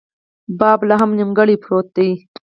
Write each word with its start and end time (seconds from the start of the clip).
باب 0.59 0.79
لا 0.87 0.95
هم 1.01 1.11
نیمګړۍ 1.19 1.55
پروت 1.63 1.87
دی. 1.97 2.09